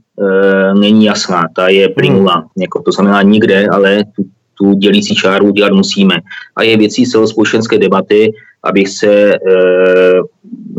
[0.79, 2.35] není jasná, ta je plynulá.
[2.35, 2.47] Hmm.
[2.57, 4.23] Jako to znamená nikde, ale tu,
[4.57, 6.15] tu dělící čáru dělat musíme.
[6.55, 9.37] A je věcí celospolečenské debaty, aby se e,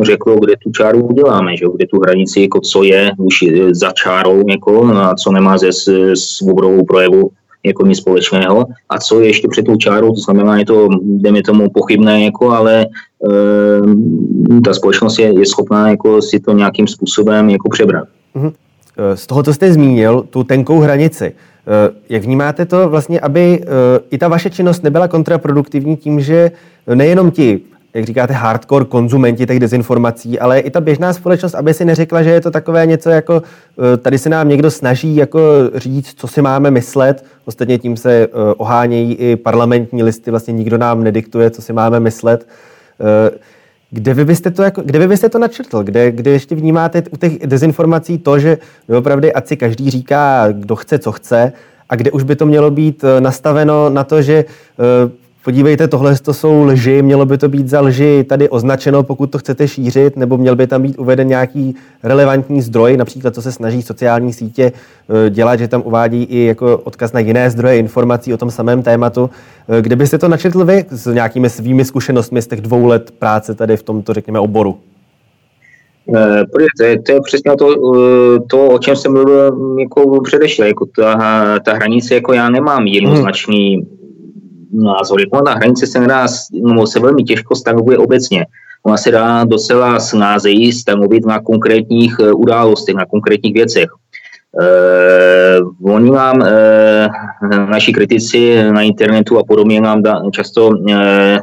[0.03, 1.67] řeklo, kde tu čáru uděláme, že?
[1.77, 3.35] kde tu hranici, jako co je už
[3.71, 5.71] za čárou jako, a co nemá ze
[6.15, 7.31] svobodou projevu
[7.65, 11.43] jako nic společného a co je ještě před tou čárou, to znamená, je to, jdeme
[11.43, 12.87] tomu pochybné, jako, ale e,
[14.65, 18.09] ta společnost je, je schopná jako, si to nějakým způsobem jako přebrat.
[18.37, 18.53] Mm-hmm.
[19.15, 23.67] Z toho, co jste zmínil, tu tenkou hranici, eh, jak vnímáte to vlastně, aby eh,
[24.11, 26.51] i ta vaše činnost nebyla kontraproduktivní tím, že
[26.95, 27.61] nejenom ti,
[27.95, 32.31] jak říkáte, hardcore konzumenti těch dezinformací, ale i ta běžná společnost, aby si neřekla, že
[32.31, 33.43] je to takové něco jako,
[33.95, 35.41] eh, tady se nám někdo snaží jako
[35.75, 41.05] říct, co si máme myslet, ostatně tím se ohánějí i parlamentní listy, vlastně nikdo nám
[41.05, 42.47] nediktuje, co si máme myslet.
[43.91, 45.83] Kde vy byste to, jako, kde vy byste to načrtl?
[45.83, 48.59] Kde, kde ještě vnímáte u těch dezinformací to, že
[48.99, 51.53] opravdu ať si každý říká, kdo chce, co chce,
[51.89, 55.11] a kde už by to mělo být eh, nastaveno na to, že eh,
[55.47, 59.39] podívejte, tohle to jsou lži, mělo by to být za lži tady označeno, pokud to
[59.39, 63.83] chcete šířit, nebo měl by tam být uveden nějaký relevantní zdroj, například co se snaží
[63.83, 68.37] sociální sítě eh, dělat, že tam uvádí i jako odkaz na jiné zdroje informací o
[68.37, 69.31] tom samém tématu.
[69.69, 73.55] Eh, kde byste to načetl vy s nějakými svými zkušenostmi z těch dvou let práce
[73.55, 74.77] tady v tomto, řekněme, oboru?
[76.17, 76.45] Eh,
[76.79, 77.69] to je, to je přesně to,
[78.51, 80.69] to, o čem jsem mluvil jako předešle.
[80.69, 81.19] Jako ta,
[81.65, 83.97] ta hranice, jako já nemám jednoznačný hmm
[85.19, 88.47] Jako ta hranice se nedá, no, se velmi těžko stanovuje obecně.
[88.83, 93.89] Ona se dá docela snázejí stanovit na konkrétních eh, událostech, na konkrétních věcech.
[94.53, 101.39] Uh, oni nám, uh, naši kritici na internetu a podobně nám da, často uh, uh,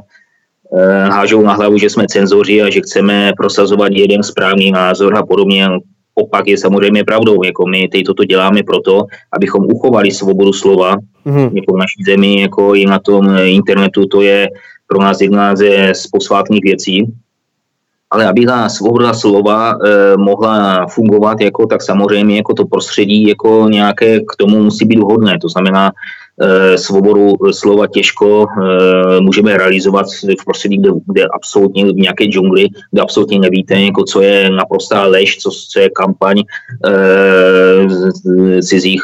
[1.09, 5.67] hážou na hlavu, že jsme cenzoři a že chceme prosazovat jeden správný názor a podobně
[6.15, 7.43] opak je samozřejmě pravdou.
[7.43, 10.95] Jako my teď toto děláme proto, abychom uchovali svobodu slova
[11.25, 11.51] mm-hmm.
[11.55, 14.05] jako v naší zemi, jako i na tom internetu.
[14.05, 14.49] To je
[14.87, 17.13] pro nás jedna ze posvátných věcí.
[18.11, 23.69] Ale aby ta svoboda slova eh, mohla fungovat, jako, tak samozřejmě jako to prostředí jako
[23.69, 25.39] nějaké k tomu musí být vhodné.
[25.41, 25.91] To znamená, Eh,
[26.75, 30.05] svobodu slova těžko eh, můžeme realizovat
[30.41, 35.05] v prostředí, kde, kde absolutně v nějaké džungli, kde absolutně nevíte, jako co je naprostá
[35.05, 36.43] lež, co, co je kampaň
[36.87, 39.03] eh, cizích,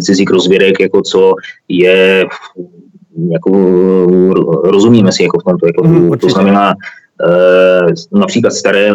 [0.00, 1.34] cizích rozvěrek, jako co
[1.68, 2.26] je
[3.32, 3.50] jako,
[4.64, 5.66] rozumíme si jako v tomto.
[5.66, 6.74] Jako, mm, to znamená
[8.12, 8.92] například staré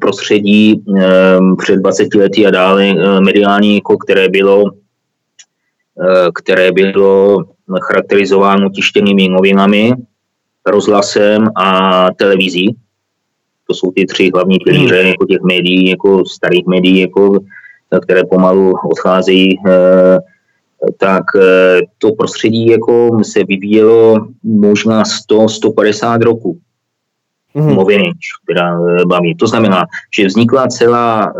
[0.00, 0.84] prostředí
[1.58, 4.83] před 20 lety a dále mediální, jako, které bylo Eh,
[6.34, 7.44] které bylo
[7.82, 9.92] charakterizováno tištěnými novinami,
[10.66, 12.76] rozhlasem a televizí.
[13.68, 15.08] To jsou ty tři hlavní pilíře hmm.
[15.08, 17.38] jako těch médií, jako starých médií, jako,
[18.02, 20.18] které pomalu odcházejí eh,
[20.98, 26.58] tak eh, to prostředí jako se vyvíjelo možná 100-150 roků.
[27.54, 27.74] Mm.
[27.74, 28.12] Noviny,
[28.44, 29.34] která baví.
[29.34, 29.84] To znamená,
[30.18, 31.32] že vznikla celá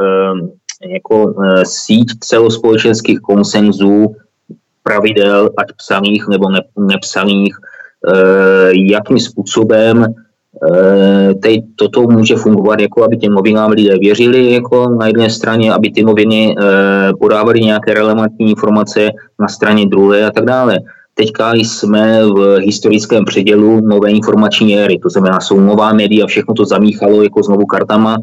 [0.88, 4.14] jako síť celospolečenských konsenzů
[4.84, 13.04] pravidel, ať psaných nebo ne, nepsaných, eh, jakým způsobem eh, teď toto může fungovat, jako
[13.04, 17.94] aby těm novinám lidé věřili jako na jedné straně, aby ty noviny eh, podávaly nějaké
[17.94, 20.78] relevantní informace na straně druhé a tak dále.
[21.14, 26.64] teďka jsme v historickém předělu nové informační éry, to znamená, jsou nová média, všechno to
[26.66, 28.18] zamíchalo jako znovu kartama,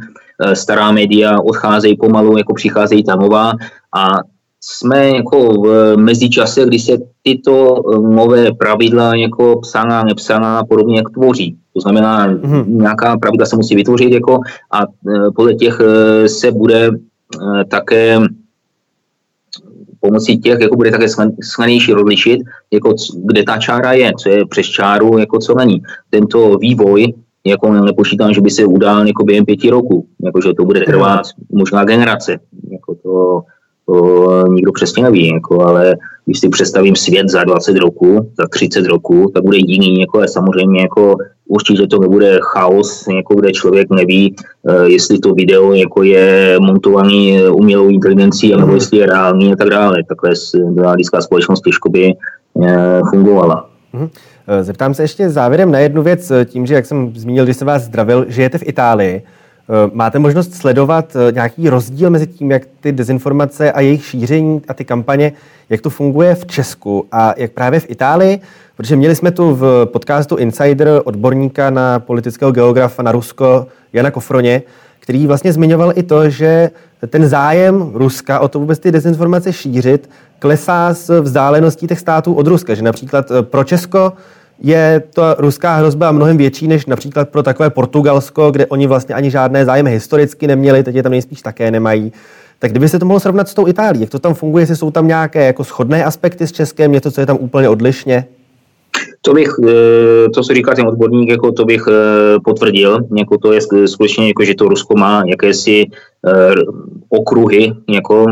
[0.54, 3.56] stará média odcházejí pomalu, jako přicházejí ta nová
[3.96, 4.28] a
[4.64, 10.98] jsme jako v mezičase, kdy se tyto eh, nové pravidla jako psaná, nepsaná a podobně
[10.98, 11.58] jak tvoří.
[11.74, 12.68] To znamená, mm-hmm.
[12.68, 14.40] nějaká pravidla se musí vytvořit jako
[14.72, 14.82] a
[15.36, 15.82] podle těch
[16.28, 16.90] se bude
[17.68, 18.20] také
[20.02, 21.06] pomocí těch jako bude také
[21.44, 22.40] snadnější rozlišit,
[22.72, 22.96] jako
[23.26, 25.82] kde ta čára je, co je přes čáru, jako co není.
[26.10, 27.14] Tento vývoj
[27.46, 31.22] jako nepočítám, že by se udál jako během pěti roku, jako že to bude trvat
[31.52, 32.40] možná generace.
[32.72, 33.42] Jako to,
[33.92, 38.86] to nikdo přesně neví, jako, ale když si představím svět za 20 roku, za 30
[38.86, 41.16] roku, tak bude jiný, jako, ale samozřejmě jako,
[41.48, 47.38] určitě to nebude chaos, jako, kde člověk neví, uh, jestli to video jako je montovaný
[47.38, 48.76] eh, umělou inteligencí, nebo mhm.
[48.76, 49.98] jestli je reálný a tak dále.
[50.08, 50.32] Takhle
[50.96, 52.14] lidská společnost těžko by
[53.10, 53.70] fungovala.
[53.94, 54.10] Mhm.
[54.62, 57.84] Zeptám se ještě závěrem na jednu věc, tím, že, jak jsem zmínil, když jsem vás
[57.84, 59.22] zdravil, žijete v Itálii.
[59.70, 64.62] Eh, máte možnost sledovat eh, nějaký rozdíl mezi tím, jak ty dezinformace a jejich šíření
[64.68, 65.34] a ty kampaně,
[65.70, 68.40] jak to funguje v Česku a jak právě v Itálii?
[68.78, 74.62] Protože měli jsme tu v podcastu Insider odborníka na politického geografa na Rusko Jana Kofroně,
[75.00, 76.72] který vlastně zmiňoval i to, že
[77.08, 82.48] ten zájem Ruska o to vůbec ty dezinformace šířit klesá s vzdáleností těch států od
[82.48, 82.74] Ruska.
[82.74, 84.14] Že například eh, pro Česko
[84.62, 89.32] je ta ruská hrozba mnohem větší než například pro takové Portugalsko, kde oni vlastně ani
[89.32, 92.12] žádné zájmy historicky neměli, teď je tam nejspíš také nemají.
[92.60, 94.92] Tak kdyby se to mohlo srovnat s tou Itálií, jak to tam funguje, jestli jsou
[94.92, 98.26] tam nějaké jako shodné aspekty s Českem, něco, co je tam úplně odlišně?
[99.22, 103.54] To bych, eh, to, co říká ten odborník, jako to bych eh, potvrdil, jako to
[103.54, 105.88] je skutečně, jako, že to Rusko má jakési
[106.28, 106.56] Eh,
[107.10, 108.26] okruhy, jako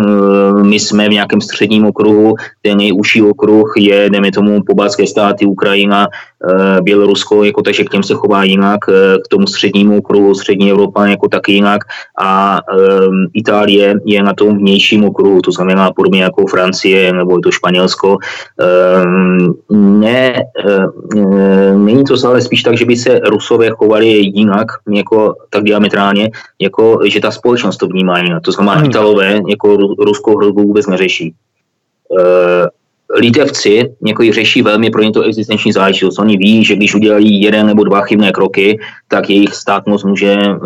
[0.63, 6.08] my jsme v nějakém středním okruhu, ten nejúžší okruh je, jdeme tomu, pobalské státy, Ukrajina,
[6.82, 8.80] Bělorusko, jako takže k těm se chová jinak,
[9.25, 11.82] k tomu střednímu okruhu, střední Evropa jako taky jinak
[12.21, 12.60] a
[13.08, 17.52] um, Itálie je na tom vnějším okruhu, to znamená podobně jako Francie nebo je to
[17.52, 18.17] Španělsko.
[19.04, 20.43] Um, ne,
[21.15, 26.32] um, není to ale spíš tak, že by se Rusové chovali jinak, jako tak diametrálně,
[26.60, 28.43] jako že ta společnost to vnímá jinak.
[28.43, 28.86] To znamená, hmm.
[28.86, 31.34] Italové jako ruskou hrozbu vůbec neřeší.
[33.15, 36.19] Litevci jako řeší velmi pro ně to existenční záležitost.
[36.19, 40.58] Oni ví, že když udělají jeden nebo dva chybné kroky, tak jejich státnost může e,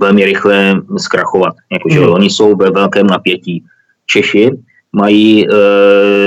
[0.00, 1.54] velmi rychle zkrachovat.
[1.72, 2.12] Jako, že hmm.
[2.12, 3.64] Oni jsou ve velkém napětí.
[4.06, 4.50] Češi
[4.92, 5.50] mají e,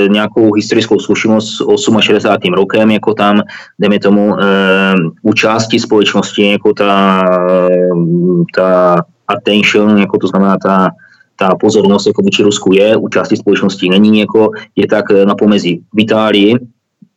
[0.08, 2.52] nějakou historickou zkušenost s 68.
[2.54, 3.42] rokem, jako tam,
[3.78, 4.44] jdeme tomu, e,
[5.22, 7.22] u části společnosti, jako ta,
[8.56, 10.88] ta attention, jako to znamená ta,
[11.36, 15.80] ta pozornost jako vůči Rusku je, u části společnosti není, jako je tak na pomezí.
[15.94, 16.58] V Itálii,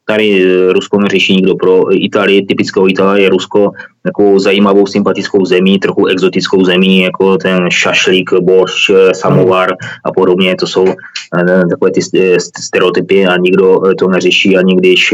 [0.08, 3.72] tady eh, Rusko neřeší nikdo pro Itálii, typickou Itálie je Rusko
[4.06, 9.70] jako zajímavou, sympatickou zemí, trochu exotickou zemí, jako ten šašlík, borš, eh, samovar
[10.06, 12.02] a podobně, to jsou eh, takové ty
[12.60, 15.14] stereotypy a nikdo to neřeší, ani když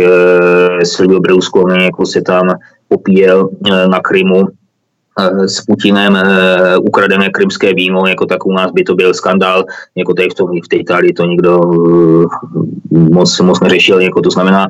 [0.84, 2.42] Silvio Berlusconi jako se tam
[2.88, 3.50] popíjel
[3.88, 4.63] na Krymu, Eh,
[5.46, 10.14] s Putinem eh, ukradené krymské víno, jako tak u nás by to byl skandál, jako
[10.14, 12.26] tady v, tom, v té Itálii to nikdo eh,
[12.92, 14.68] moc, moc neřešil, jako to znamená.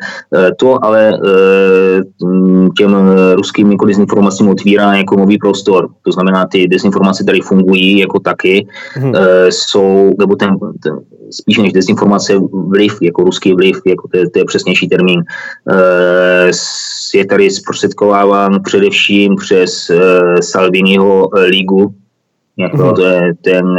[0.58, 1.20] To, ale
[2.78, 2.96] těm
[3.36, 8.68] ruským jako dezinformacím otvírá jako nový prostor, to znamená ty dezinformace tady fungují jako taky,
[8.94, 9.14] hmm.
[9.50, 10.50] jsou, nebo ten,
[10.84, 11.00] ten
[11.32, 12.34] spíše než dezinformace
[12.68, 15.24] vliv, jako ruský vliv, jako to, je, to je přesnější termín,
[17.14, 19.92] je tady zprostředkováván především přes
[20.42, 21.94] Salviniho eh, ligu,
[22.58, 22.96] jako mm-hmm.
[22.96, 23.78] to je ten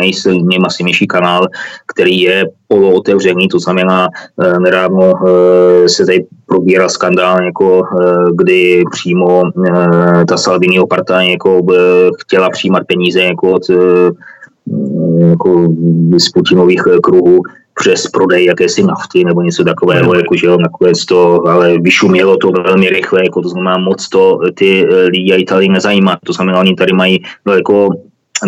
[0.48, 1.46] nejmasivnější kanál,
[1.86, 4.08] který je polootevřený, to znamená,
[4.42, 7.82] eh, nedávno eh, se tady probíral skandál, jako,
[8.34, 9.42] kdy přímo
[10.28, 11.60] ta Salviniho partaj jako,
[12.18, 13.62] chtěla přijímat peníze jako od
[15.28, 15.68] jako
[16.18, 17.42] z Putinových kruhů
[17.74, 20.18] přes prodej jakési nafty nebo něco takového, mm.
[20.18, 24.38] jako, že jo, nakonec to, ale vyšumělo to velmi rychle, jako to znamená moc to
[24.54, 27.88] ty eh, lidi a Italii nezajímá, to znamená, oni tady mají daleko,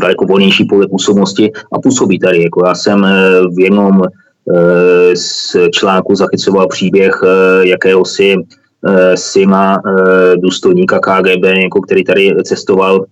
[0.00, 3.10] daleko volnější pole působnosti a působí tady, jako já jsem eh,
[3.56, 7.20] v jednom eh, z článku zachycoval příběh
[7.62, 8.36] jakéhosi
[9.14, 9.78] syna
[10.36, 13.04] důstojníka KGB, jako který tady cestoval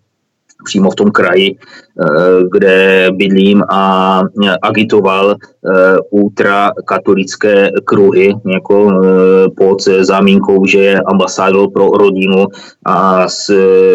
[0.65, 2.05] přímo v tom kraji, eh,
[2.53, 4.21] kde bydlím a
[4.63, 12.47] agitoval eh, ultrakatolické kruhy jako eh, pod zámínkou, že je ambasádor pro rodinu
[12.87, 13.27] a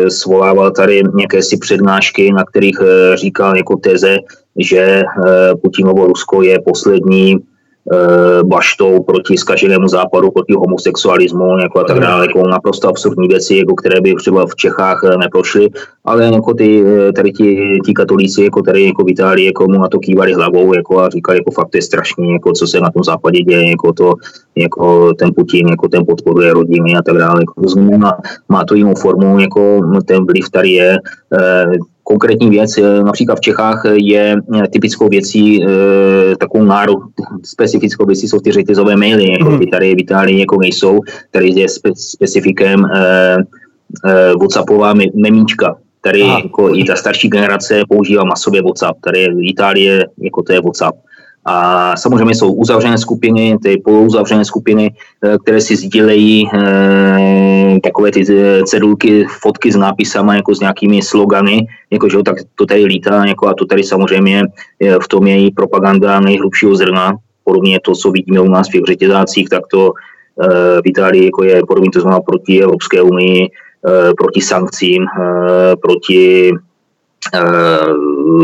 [0.08, 2.78] svolával tady nějaké si přednášky, na kterých
[3.16, 4.18] říkal jako teze,
[4.58, 5.02] že
[5.62, 7.38] Putinovo Rusko je poslední
[8.44, 13.76] baštou proti skaženému západu, proti homosexualismu jako a tak dále, jako naprosto absurdní věci, jako
[13.76, 15.70] které by třeba v Čechách neprošly,
[16.06, 16.84] ale jako ty,
[17.16, 20.74] tady ti, ti katolíci, jako tady jako v Itálii, jako mu na to kývali hlavou
[20.74, 23.94] jako a říkali, jako fakt je strašný, jako co se na tom západě děje, jako
[23.94, 24.14] to,
[24.56, 27.42] jako ten Putin, jako ten podporuje rodiny a tak dále.
[27.42, 28.18] Jako, to znamená,
[28.50, 30.98] má to jinou formu, jako ten vliv tady je,
[32.10, 32.78] konkrétní věc.
[32.78, 35.66] Eh, například v Čechách je eh, typickou věcí
[36.40, 37.00] takovou národ,
[37.44, 39.60] specifickou věcí jsou ty řetězové maily, jako mm.
[39.60, 41.00] ty tady v Itálii jako nejsou,
[41.32, 42.84] tady je spe, specifikem
[44.40, 45.76] WhatsAppová memíčka.
[46.02, 49.00] Tady jako i ta starší generace používá masově WhatsApp.
[49.02, 50.98] Tady v Itálii jako to je WhatsApp.
[51.52, 54.94] A samozřejmě jsou uzavřené skupiny, ty polouzavřené skupiny,
[55.24, 61.02] eh, které si sdílejí e, takové ty eh, cedulky, fotky s nápisama, jako s nějakými
[61.02, 64.44] slogany, jako že tak to tady lítá, jako a to tady samozřejmě
[65.02, 68.84] v tom je i propaganda nejhlubšího zrna, podobně to, co vidíme u nás v těch
[68.88, 69.92] řetězácích, tak to
[70.86, 73.48] v Itálii jako je podobně to znamená proti Evropské unii,
[74.18, 75.06] proti sankcím,
[75.82, 76.69] proti Eh,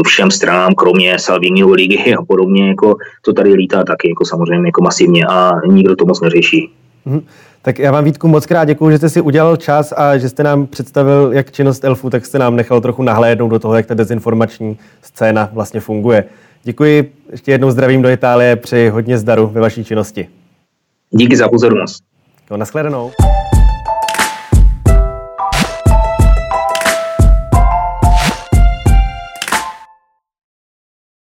[0.05, 4.81] všem stranám, kromě Salviniho ligy a podobně, jako to tady lítá taky jako samozřejmě jako
[4.81, 6.71] masivně a nikdo to moc neřeší.
[7.05, 7.21] Hmm.
[7.61, 10.43] Tak já vám Vítku moc krát děkuji, že jste si udělal čas a že jste
[10.43, 13.93] nám představil jak činnost Elfu, tak jste nám nechal trochu nahlédnout do toho, jak ta
[13.93, 16.23] dezinformační scéna vlastně funguje.
[16.63, 20.27] Děkuji, ještě jednou zdravím do Itálie, přeji hodně zdaru ve vaší činnosti.
[21.11, 22.03] Díky za pozornost.
[22.51, 23.11] No, nashledanou.